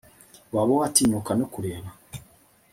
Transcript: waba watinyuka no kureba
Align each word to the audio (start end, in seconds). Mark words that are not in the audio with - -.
waba 0.55 0.73
watinyuka 0.79 1.31
no 1.39 1.45
kureba 1.53 1.89